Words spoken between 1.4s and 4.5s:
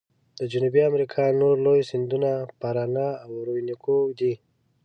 نور لوی سیندونه پارانا او اورینوکو دي.